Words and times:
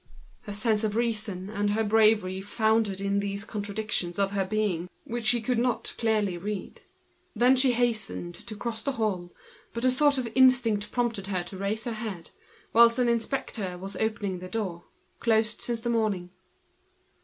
Her 0.47 0.53
sense 0.55 0.83
of 0.83 0.95
reason 0.95 1.47
and 1.47 1.69
her 1.73 1.83
bravery 1.83 2.41
foundered 2.41 2.97
before 2.97 3.19
these 3.19 3.45
contradictions 3.45 4.17
of 4.17 4.31
her 4.31 4.43
being, 4.45 4.89
in 5.05 5.13
which 5.13 5.25
she 5.25 5.41
could 5.41 5.59
not 5.59 5.89
read 6.03 6.41
clearly. 6.41 6.75
She 7.55 7.73
hastened 7.73 8.33
to 8.33 8.55
cross 8.55 8.81
the 8.81 8.93
hall. 8.93 9.31
Then 9.75 9.85
a 9.85 9.91
sort 9.91 10.17
of 10.17 10.27
instinct 10.33 10.91
prompted 10.91 11.27
her 11.27 11.43
to 11.43 11.55
raise 11.55 11.83
her 11.83 11.93
head, 11.93 12.31
whilst 12.73 12.97
an 12.97 13.09
inspector 13.09 13.79
opened 13.99 14.41
the 14.41 14.47
door, 14.47 14.85
closed 15.19 15.61
since 15.61 15.81
the 15.81 15.91
morning. 15.91 16.31